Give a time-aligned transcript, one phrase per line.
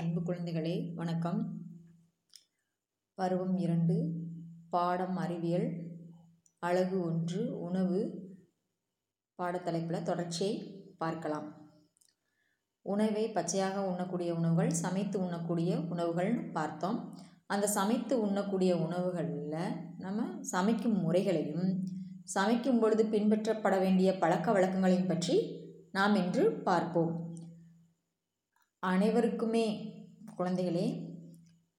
[0.00, 1.64] அன்பு குழந்தைகளே வணக்கம்.
[3.14, 3.96] பருவம் இரண்டு
[4.70, 5.66] பாடம் அறிவியல்
[6.58, 7.98] அழகு ஒன்று உணவு
[9.38, 10.54] பாடத்தலைப்பில் தொடர்ச்சியை
[10.98, 11.72] பார்க்கலாம்.
[12.82, 17.14] உணவை பச்சையாக உண்ணக்கூடிய உணவுகள் சமைத்து உண்ணக்கூடிய உணவுகள்னு பார்த்தோம்.
[17.46, 21.84] அந்த சமைத்து உண்ணக்கூடிய உணவுகளில் நம்ம சமைக்கும் முறைகளையும்
[22.22, 25.36] சமைக்கும் பொழுது பின்பற்றப்பட வேண்டிய பழக்க வழக்கங்களையும் பற்றி
[25.92, 27.29] நாம் இன்று பார்ப்போம்.
[28.86, 29.94] அனைவருக்குமே
[30.38, 31.14] குழந்தைகளே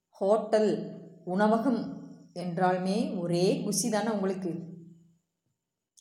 [0.09, 4.63] ஹோட்டல் உணவகம் என்றாலுமே ஒரே குஷி தானே உங்களுக்கு?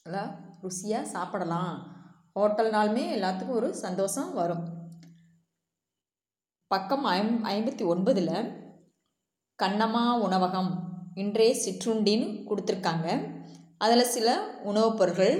[0.04, 1.96] நல்லா ருசியாக சாப்பிடலாம்.
[2.34, 4.68] ஹோட்டல்னாலுமே எல்லாத்துக்கும் ஒரு சந்தோஷம் வரும்.
[6.66, 8.52] பக்கம் ஐம் ஐம்பத்தி ஒன்பதில்
[9.62, 13.34] கண்ணம்மா உணவகம் இன்றைய சிற்றுண்டின்னு கொடுத்துருக்காங்க.
[13.78, 15.38] அதில் சில உணவுப் பொருட்கள்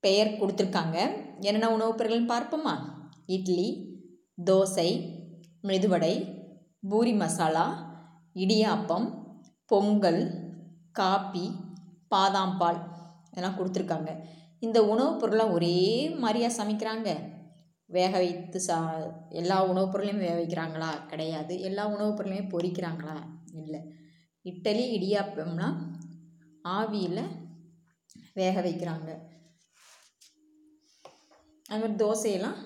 [0.00, 1.10] பெயர் கொடுத்துருக்காங்க.
[1.40, 2.78] என்னென்ன உணவுப் பொருட்கள்னு பார்ப்போமா?
[3.26, 3.88] இட்லி
[4.44, 4.88] தோசை
[5.62, 6.14] மெதுவடை
[6.88, 7.66] பூரி மசாலா
[8.34, 9.08] இடியாப்பம்
[9.66, 10.22] பொங்கல்
[10.92, 11.50] காப்பி
[12.08, 12.80] பாதாம் பால்
[13.30, 14.10] இதெல்லாம் கொடுத்துருக்காங்க.
[14.60, 17.08] இந்த உணவுப் பொருளாக ஒரே மாதிரியாக சமைக்கிறாங்க.
[17.86, 18.96] வேக வைத்து சா
[19.28, 21.06] எல்லா உணவுப் பொருளையும் வேக வைக்கிறாங்களா?
[21.06, 21.60] கிடையாது.
[21.60, 23.16] எல்லா உணவுப் பொருளையும் பொரிக்கிறாங்களா
[23.52, 23.80] இல்லை.
[24.44, 25.76] இட்டலி இடியாப்பம்லாம்
[26.64, 27.22] ஆவியில்
[28.34, 29.10] வேக வைக்கிறாங்க.
[31.68, 32.58] அது மாதிரி தோசையெல்லாம்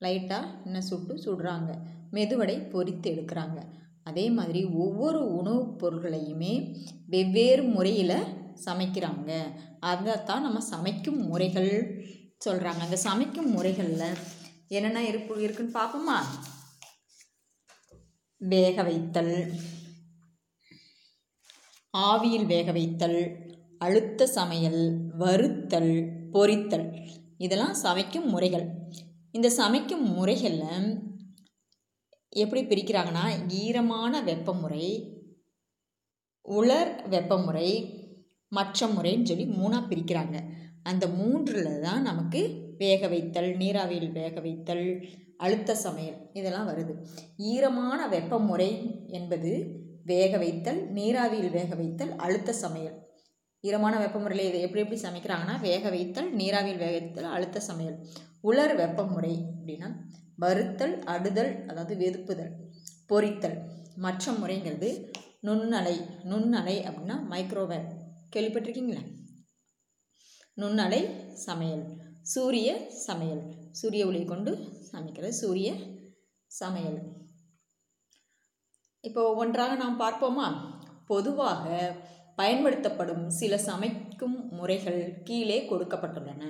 [0.00, 1.74] லைட்டாக எண்ணெய் சுட்டு சுடுறாங்க.
[2.12, 3.58] மெதுவடை பொரித்து எடுக்கிறாங்க.
[4.02, 8.22] அதே மாதிரி ஒவ்வொரு உணவுப் பொருள்களையுமே வெவ்வேறு முறையில்
[8.64, 9.42] சமைக்கிறாங்க.
[9.80, 11.70] அதைத்தான் நம்ம சமைக்கும் முறைகள்
[12.44, 14.16] சொல்கிறாங்க அந்த சமைக்கும் முறைகளில்
[14.68, 16.18] என்னென்ன இருக்கு இருக்குன்னு பார்ப்போமா?
[18.36, 19.52] வேக வைத்தல்
[21.98, 27.10] ஆவியில் வேக வைத்தல் அழுத்த சமையல் வறுத்தல் பொரித்தல்.
[27.38, 28.78] இதெல்லாம் சமைக்கும் முறைகள்.
[29.34, 30.86] இந்த சமைக்கும் முறைகளில்
[32.42, 34.86] எப்படி பிரிக்கிறாங்கன்னா ஈரமான வெப்பமுறை
[36.42, 37.68] உலர் வெப்பமுறை
[38.48, 40.36] மற்ற முறைன்னு சொல்லி மூணாக பிரிக்கிறாங்க.
[40.82, 42.40] அந்த மூன்றில் தான் நமக்கு
[42.78, 44.84] வேக வைத்தல் நீராவியில் வேக வைத்தல்
[45.36, 46.94] அழுத்த சமையல் இதெல்லாம் வருது.
[47.36, 48.70] ஈரமான வெப்பமுறை
[49.18, 49.52] என்பது
[50.04, 52.98] வேக வைத்தல் நீராவியில் வேக வைத்தல் அழுத்த சமையல்.
[53.64, 57.98] ஈரமான வெப்பமுறையில் இதை எப்படி எப்படி சமைக்கிறாங்கன்னா வேக வைத்தல் நீராவியில் வேக வைத்தல் அழுத்த சமையல்.
[58.40, 59.88] உலர் வெப்பமுறை அப்படின்னா
[60.36, 62.52] வறுத்தல் அடுதல் அதாவது வெதுப்புதல்
[63.06, 63.58] பொரித்தல்
[63.96, 64.90] மற்ற முறைங்கிறது
[65.42, 67.88] நுண்ணலை நுண்ணலை அப்படின்னா மைக்ரோவேவ்
[68.36, 69.02] கேள்விப்பட்டிருக்கீங்களா?
[70.56, 71.84] நுண்ணலை சமையல்.
[72.22, 73.42] சூரிய சமையல்.
[73.70, 74.52] சூரிய ஒளி கொண்டு
[74.90, 75.70] சமைக்கிறது சூரிய
[76.46, 77.00] சமையல்.
[79.00, 80.48] இப்போ ஒவ்வொன்றாக நாம் பார்ப்போமா?
[81.06, 81.66] பொதுவாக
[82.36, 86.44] பயன்படுத்தப்படும் சில சமைக்கும் முறைகள் கீழே கொடுக்கப்பட்டுள்ளன.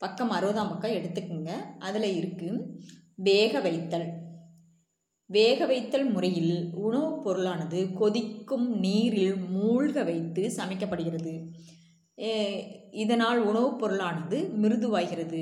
[0.00, 1.50] பக்கம் அறுபதாம் பக்கம் எடுத்துக்கோங்க.
[1.78, 2.58] அதில் இருக்குது
[3.14, 4.06] வேக வைத்தல்.
[5.30, 11.34] வேக வைத்தல் முறையில் உணவுப் பொருளானது கொதிக்கும் நீரில் மூழ்க வைத்து சமைக்கப்படுகிறது.
[13.02, 15.40] இதனால் உணவுப் பொருளானது மிருதுவாகிறது.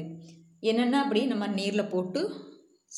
[0.61, 2.21] என்னென்ன அப்படி நம்ம நீரில் போட்டு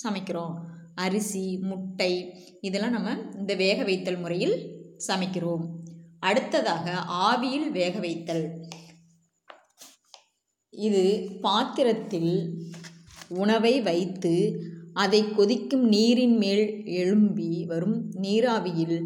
[0.03, 0.54] சமைக்கிறோம்?
[0.94, 2.12] அரிசி முட்டை
[2.60, 4.56] இதெல்லாம் நம்ம இந்த வேக வைத்தல் முறையில்
[5.06, 5.65] சமைக்கிறோம்.
[6.20, 6.87] அடுத்ததாக
[7.26, 8.44] ஆவியில் வேக வைத்தல்.
[10.75, 11.04] இது
[11.47, 12.32] பாத்திரத்தில்
[13.42, 14.34] உணவை வைத்து
[15.03, 16.64] அதை கொதிக்கும் நீரின் மேல்
[17.00, 18.98] எழும்பி வரும் நீராவியில்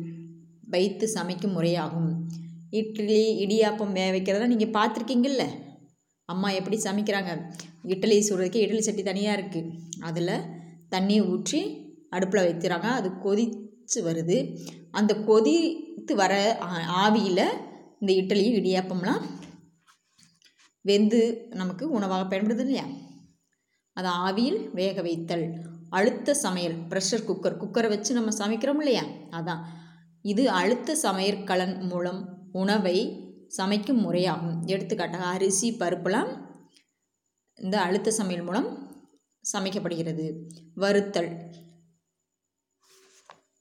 [0.75, 2.11] வைத்து சமைக்கும் முறையாகும்.
[2.81, 5.45] இட்லி இடியாப்பம் வேக வைக்கிறதெல்லாம் நீங்கள் பார்த்துருக்கீங்கல்ல?
[6.29, 7.33] அம்மா எப்படி சமைக்கிறாங்க?
[7.95, 9.73] இட்லி சுடுறதுக்கு இட்லி சட்டி தனியாக இருக்குது
[10.09, 10.47] அதில்
[10.95, 11.61] தண்ணி ஊற்றி
[12.17, 14.39] அடுப்பில் வைக்கிறாங்க அது கொதித்து வருது.
[14.99, 16.35] அந்த கொதித்து வர
[17.05, 17.47] ஆவியில்
[18.01, 19.23] இந்த இட்லியும் இடியாப்பம்லாம்
[20.85, 22.87] வெந்து நமக்கு உணவாக பயன்படுது இல்லையா?
[23.97, 25.45] அது ஆவியில் வேக வைத்தல்
[25.89, 29.05] அழுத்த சமையல் ப்ரெஷர் குக்கர் குக்கரை வச்சு நம்ம சமைக்கிறோம் இல்லையா?
[29.31, 29.63] அதான்.
[30.25, 32.21] இது அழுத்த சமையற்கலன் மூலம்
[32.53, 32.97] உணவை
[33.59, 34.57] சமைக்கும் முறையாகும்.
[34.67, 36.31] எடுத்துக்காட்டாக அரிசி பருப்புலாம்
[37.59, 38.69] இந்த அழுத்த சமையல் மூலம்
[39.45, 40.27] சமைக்கப்படுகிறது.
[40.75, 41.31] வறுத்தல்.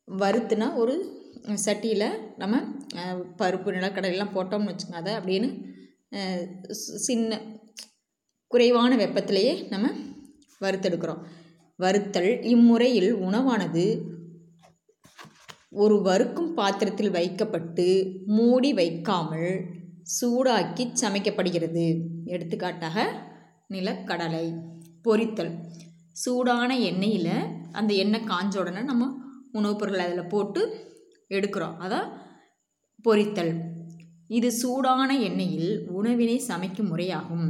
[0.07, 0.95] வறுத்துனா ஒரு
[1.65, 2.55] சட்டியில் நம்ம
[3.39, 5.01] பருப்பு நிலக்கடலாம் போட்டோம்னு வச்சுக்கோங்க.
[5.01, 5.49] அதை அப்படின்னு
[7.06, 7.42] சின்ன
[8.48, 9.89] குறைவான வெப்பத்திலேயே நம்ம
[10.62, 11.21] வறுத்தெடுக்கிறோம்.
[11.75, 14.01] வறுத்தல் இம்முறையில் உணவானது
[15.69, 17.86] ஒரு வறுக்கும் பாத்திரத்தில் வைக்கப்பட்டு
[18.25, 19.65] மூடி வைக்காமல்
[20.21, 21.86] சூடாக்கி சமைக்கப்படுகிறது.
[22.25, 22.98] எடுத்துக்காட்டாக
[23.69, 24.45] நிலக்கடலை
[25.04, 25.54] பொரித்தல்.
[26.12, 27.36] சூடான எண்ணெயில்
[27.71, 29.12] அந்த எண்ணெய் காஞ்ச உடனே நம்ம
[29.51, 30.62] உணவுப் பொருள் அதில் போட்டு
[31.30, 31.75] எடுக்கிறோம்.
[31.80, 32.10] அதான்
[33.06, 33.72] பொரித்தல்.
[34.38, 37.47] இது சூடான எண்ணெயில் உணவினை சமைக்கும் முறையாகும்.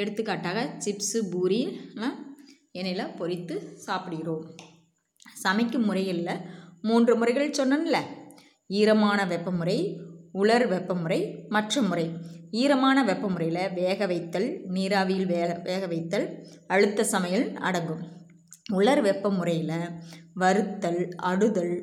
[0.00, 1.60] எடுத்துக்காட்டாக சிப்ஸு பூரி
[2.78, 3.54] எண்ணெயில் பொரித்து
[3.86, 4.44] சாப்பிடுகிறோம்.
[5.44, 6.22] சமைக்கும் முறையில்
[6.82, 7.96] மூன்று முறைகள் சொன்னேன்ல.
[8.78, 9.78] ஈரமான வெப்பமுறை
[10.32, 12.06] உலர் வெப்பமுறை மற்ற முறை.
[12.62, 16.26] ஈரமான வெப்பமுறையில் வேக வைத்தல் நீராவியில் வேக வேக வைத்தல்
[16.66, 18.04] அழுத்த சமையல் அடங்கும்.
[18.78, 19.78] உலர் வெப்பமுறையில்
[20.34, 21.74] வறுத்தல் அடுதல்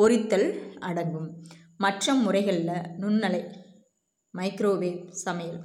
[0.00, 0.48] பொரித்தல்
[0.88, 1.30] அடங்கும்.
[1.84, 3.40] மற்ற முறைகளில் நுண்ணலை
[4.36, 5.60] மைக்ரோவேவ் சமையல்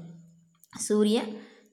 [0.78, 1.24] சூரிய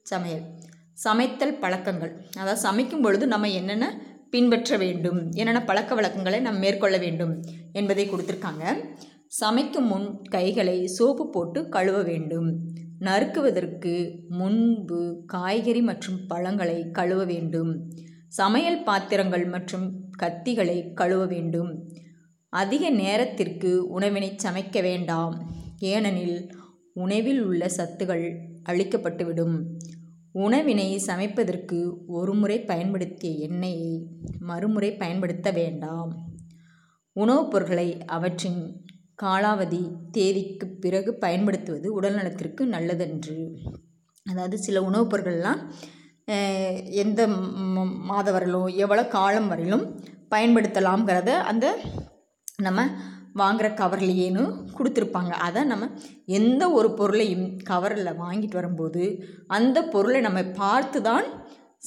[0.03, 0.45] சமையல்
[0.93, 2.27] சமைத்தல் பழக்கங்கள்.
[2.37, 8.65] அதாவது சமைக்கும் பொழுது நம்ம என்னென்ன பின்பற்ற வேண்டும் என்னென்ன பழக்க வழக்கங்களை நம்ம மேற்கொள்ள வேண்டும் என்பதை கொடுத்துருக்காங்க.
[9.27, 12.77] சமைக்கும் முன் கைகளை சோப்பு போட்டு கழுவ வேண்டும்.
[13.01, 17.91] நறுக்குவதற்கு முன்பு காய்கறி மற்றும் பழங்களை கழுவ வேண்டும்.
[18.29, 19.87] சமையல் பாத்திரங்கள் மற்றும்
[20.19, 21.89] கத்திகளை கழுவ வேண்டும்.
[22.49, 25.35] அதிக நேரத்திற்கு உணவினை சமைக்க வேண்டாம்.
[25.79, 26.58] ஏனெனில்
[27.03, 28.25] உணவில் உள்ள சத்துகள்
[28.69, 29.57] அழிக்கப்பட்டுவிடும்
[30.39, 31.79] உணவினை சமைப்பதற்கு
[32.17, 33.93] ஒருமுறை பயன்படுத்திய எண்ணெயை
[34.41, 36.11] மறுமுறை பயன்படுத்த வேண்டாம்.
[37.17, 38.61] உணவுப் பொருட்களை அவற்றின்
[39.23, 43.39] காலாவதி தேதிக்கு பிறகு பயன்படுத்துவது உடல்நலத்திற்கு நல்லதன்று.
[44.27, 45.63] அதாவது சில உணவுப் பொருட்கள்லாம்
[47.03, 47.21] எந்த
[48.09, 49.85] மாத வரையிலும் எவ்வளோ காலம் வரையிலும்
[50.31, 51.67] பயன்படுத்தலாம்ங்கிறத அந்த
[52.59, 52.81] நம்ம
[53.41, 54.45] வாங்குகிற கவர்லேயேன்னு
[54.79, 55.33] கொடுத்துருப்பாங்க.
[55.47, 55.89] அதை நம்ம
[56.39, 59.05] எந்த ஒரு பொருளையும் கவரில் வாங்கிட்டு வரும்போது
[59.59, 61.29] அந்த பொருளை நம்ம பார்த்து தான்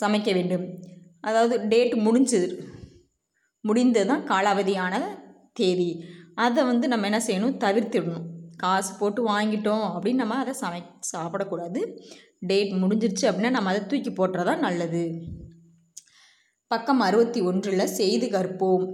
[0.01, 0.65] சமைக்க வேண்டும்.
[1.27, 2.49] அதாவது டேட் முடிஞ்சது
[3.63, 4.95] முடிந்தது தான் காலாவதியான
[5.59, 5.89] தேதி.
[6.43, 7.57] அதை வந்து நம்ம என்ன செய்யணும்?
[7.63, 8.27] தவிர்த்திடணும்.
[8.63, 10.81] காசு போட்டு வாங்கிட்டோம் அப்படின்னு நம்ம அதை சமை
[11.11, 11.79] சாப்பிடக்கூடாது.
[12.49, 15.03] டேட் முடிஞ்சிருச்சு அப்படின்னா நம்ம அதை தூக்கி போட்டுறதா நல்லது.
[16.71, 18.85] பக்கம் அறுபத்தி ஒன்றில் செய்து கற்போம்.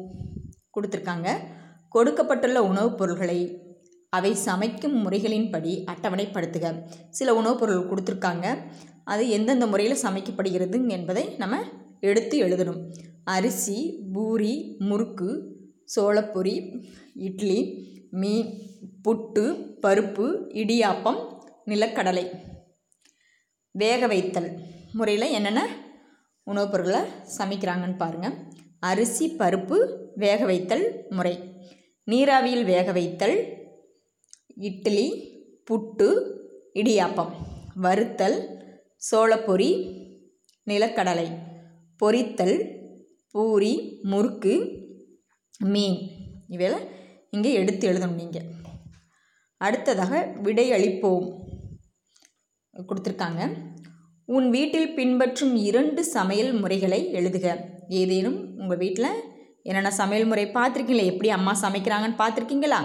[0.75, 1.29] கொடுத்துருக்காங்க.
[1.97, 3.39] கொடுக்கப்பட்டுள்ள உணவுப் பொருள்களை
[4.09, 6.83] அவை சமைக்கும் முறைகளின்படி அட்டவணைப்படுத்துக.
[7.09, 8.57] சில உணவுப் பொருள் கொடுத்துருக்காங்க.
[9.03, 11.61] அது எந்தெந்த முறையில் சமைக்கப்படுகிறது என்பதை நம்ம
[11.99, 12.93] எடுத்து எழுதணும்.
[13.23, 15.55] அரிசி பூரி முறுக்கு
[15.95, 16.85] சோளப்பொரி
[17.15, 17.57] இட்லி
[18.11, 18.61] மீன்
[19.09, 19.45] புட்டு
[19.81, 21.21] பருப்பு இடியாப்பம்
[21.65, 22.29] நிலக்கடலை.
[23.71, 24.57] வேக வைத்தல்
[24.93, 25.75] முறையில் என்னென்ன
[26.43, 27.01] உணவுப் பொருட்களை
[27.37, 28.33] சமைக்கிறாங்கன்னு பாருங்கள்
[28.79, 29.77] அரிசி பருப்பு
[30.15, 31.46] வேக வைத்தல் முறை.
[32.11, 33.37] நீராவியில் வேக வைத்தல்
[34.67, 35.07] இட்லி
[35.67, 36.07] புட்டு
[36.73, 37.33] இடியாப்பம்.
[37.85, 38.37] வறுத்தல்
[39.07, 39.69] சோளப்பொரி
[40.67, 41.27] நிலக்கடலை.
[41.99, 42.55] பொரித்தல்
[43.31, 43.73] பூரி
[44.11, 44.53] முறுக்கு
[45.73, 45.99] மீன்.
[46.47, 46.87] இவையில்
[47.31, 48.47] இங்கே எடுத்து எழுதணும் நீங்கள்
[49.61, 51.27] அடுத்ததாக விடை அளிப்போம்.
[52.89, 53.41] கொடுத்துருக்காங்க.
[54.25, 57.47] உன் வீட்டில் பின்பற்றும் இரண்டு சமையல் முறைகளை எழுதுக.
[58.01, 59.11] ஏதேனும் உங்கள் வீட்டில்
[59.67, 61.09] என்னென்ன சமையல் முறை பார்த்துருக்கீங்களா?
[61.11, 62.79] எப்படி அம்மா சமைக்கிறாங்கன்னு பார்த்துருக்கீங்களா?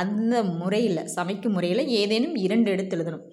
[0.00, 3.24] அந்த முறையில் சமைக்கும் முறையில் ஏதேனும் இரண்டு எடுத்து எழுதணும்.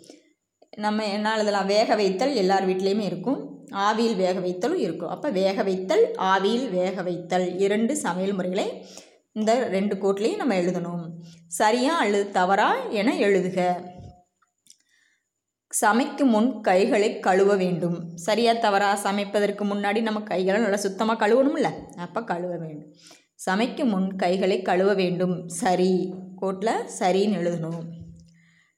[0.78, 1.70] நம்ம என்ன எழுதலாம்?
[1.76, 3.40] வேக வைத்தல் எல்லார் வீட்லேயுமே இருக்கும்.
[3.86, 5.14] ஆவியில் வேக வைத்தலும் இருக்கும்.
[5.16, 8.68] அப்போ வேக வைத்தல் ஆவியில் வேக வைத்தல் இரண்டு சமையல் முறைகளை
[9.34, 11.04] இந்த ரெண்டு கோட்லேயும் நம்ம எழுதணும்.
[11.62, 12.70] சரியா அல்லது தவறா
[13.00, 13.60] என எழுதுக.
[15.72, 18.18] சமைக்கும் முன் கைகளை கழுவ வேண்டும்.
[18.18, 19.00] சரியா தவறா?
[19.04, 21.68] சமைப்பதற்கு முன்னாடி நம்ம கைகளை நல்லா சுத்தமாக கழுவணும்ல?
[21.98, 22.96] அப்போ கழுவ வேண்டும்.
[23.36, 25.48] சமைக்கும் முன் கைகளை கழுவ வேண்டும்.
[25.48, 26.14] சரி.
[26.36, 27.80] கோட்டில் சரின்னு எழுதணும்.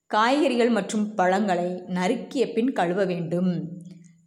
[0.07, 3.81] காய்கறிகள் மற்றும் பழங்களை நறுக்கிய பின் கழுவ வேண்டும்.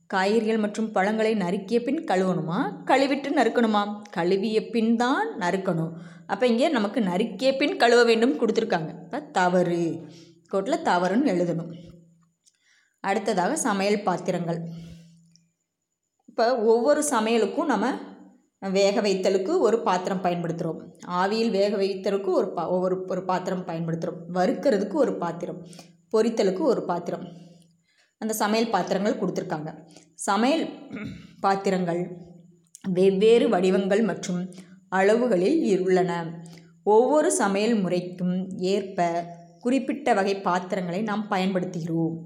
[0.07, 2.59] காய்கறிகள் மற்றும் பழங்களை நறுக்கிய பின் கழுவணுமா?
[2.85, 4.03] கழுவிட்டு நறுக்கணுமா?
[4.11, 5.93] கழுவிய பின் தான் நறுக்கணும்.
[6.27, 8.89] அப்போ இங்கே நமக்கு நறுக்கிய பின் கழுவ வேண்டும் கொடுத்துருக்காங்க.
[8.89, 10.07] இப்போ தவறு.
[10.49, 11.95] கோட்டில் தவறுன்னு எழுதணும்.
[13.09, 14.61] அடுத்ததாக சமையல் பாத்திரங்கள்.
[16.31, 17.87] இப்போ ஒவ்வொரு சமையலுக்கும் நம்ம
[18.77, 20.81] வேக வைத்தலுக்கு ஒரு பாத்திரம் பயன்படுத்துகிறோம்
[21.21, 25.61] ஆவியில் வேக வைத்தலுக்கு ஒரு பா ஒவ்வொரு ஒரு பாத்திரம் பயன்படுத்துகிறோம் வறுக்கிறதுக்கு ஒரு பாத்திரம்
[26.15, 27.25] பொரித்தலுக்கு ஒரு பாத்திரம்.
[28.21, 29.71] அந்த சமையல் பாத்திரங்கள் கொடுத்துருக்காங்க.
[30.29, 30.65] சமையல்
[31.45, 32.03] பாத்திரங்கள்
[32.99, 34.41] வெவ்வேறு வடிவங்கள் மற்றும்
[34.99, 36.13] அளவுகளில் உள்ளன
[36.95, 38.37] ஒவ்வொரு சமையல் முறைக்கும்
[38.75, 39.09] ஏற்ப
[39.65, 42.17] குறிப்பிட்ட வகை பாத்திரங்களை நாம் பயன்படுத்துகிறோம்.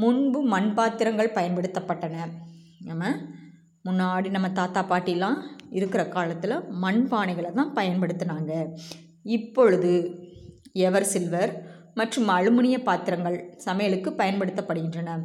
[0.00, 2.16] முன்பு மண் பாத்திரங்கள் பயன்படுத்தப்பட்டன.
[2.88, 3.04] நம்ம
[3.88, 5.38] முன்னாடி நம்ம தாத்தா பாட்டிலாம்
[5.78, 8.52] இருக்கிற காலத்தில் மண் பானைகளை தான் பயன்படுத்தினாங்க.
[9.36, 9.92] இப்பொழுது
[10.86, 11.52] எவர் சில்வர்
[12.00, 15.16] மற்றும் அலுமினிய பாத்திரங்கள் சமையலுக்கு பயன்படுத்தப்படுகின்றன.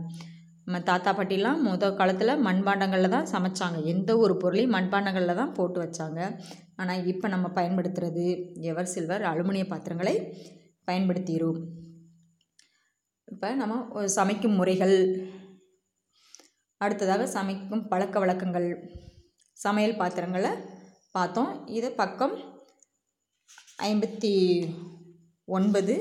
[0.66, 3.78] நம்ம தாத்தா பாட்டிலாம் முத காலத்தில் மண்பாண்டங்களில் தான் சமைச்சாங்க.
[3.94, 6.20] எந்த ஒரு பொருளையும் மண்பாண்டங்களில் தான் போட்டு வச்சாங்க.
[6.82, 8.26] ஆனால் இப்போ நம்ம பயன்படுத்துகிறது
[8.72, 10.16] எவர் சில்வர் அலுமினிய பாத்திரங்களை
[10.90, 11.62] பயன்படுத்துகிறோம்
[13.32, 14.96] இப்போ நம்ம சமைக்கும் முறைகள்.
[16.78, 18.68] அடுத்ததாக சமைக்கும் பழக்க வழக்கங்கள்.
[19.54, 20.50] சமையல் பாத்திரங்களை
[21.12, 21.68] பார்த்தோம்.
[21.68, 22.36] இது பக்கம்
[23.84, 24.34] ஐம்பத்தி
[25.46, 25.96] ஒன்பது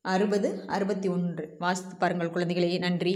[0.00, 1.56] அறுபது அறுபத்தி ஒன்று.
[1.58, 2.78] வாசித்து பாருங்கள் குழந்தைகளே.
[2.78, 3.14] நன்றி.